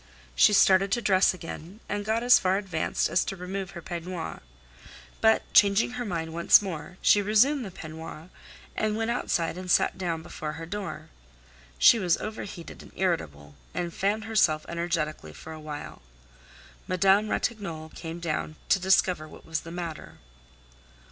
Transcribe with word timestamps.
She 0.33 0.51
started 0.51 0.91
to 0.93 1.01
dress 1.03 1.31
again, 1.31 1.79
and 1.87 2.03
got 2.03 2.23
as 2.23 2.39
far 2.39 2.57
advanced 2.57 3.07
as 3.07 3.23
to 3.25 3.35
remove 3.35 3.77
her 3.77 3.83
peignoir. 3.83 4.41
But 5.21 5.43
changing 5.53 5.91
her 5.91 6.05
mind 6.05 6.33
once 6.33 6.59
more 6.59 6.97
she 7.03 7.21
resumed 7.21 7.63
the 7.63 7.69
peignoir, 7.69 8.31
and 8.75 8.97
went 8.97 9.11
outside 9.11 9.59
and 9.59 9.69
sat 9.69 9.99
down 9.99 10.23
before 10.23 10.53
her 10.53 10.65
door. 10.65 11.09
She 11.77 11.99
was 11.99 12.17
overheated 12.17 12.81
and 12.81 12.91
irritable, 12.95 13.53
and 13.75 13.93
fanned 13.93 14.23
herself 14.23 14.65
energetically 14.67 15.33
for 15.33 15.53
a 15.53 15.59
while. 15.59 16.01
Madame 16.87 17.29
Ratignolle 17.29 17.89
came 17.89 18.19
down 18.19 18.55
to 18.69 18.79
discover 18.79 19.27
what 19.27 19.45
was 19.45 19.59
the 19.59 19.69
matter. 19.71 20.17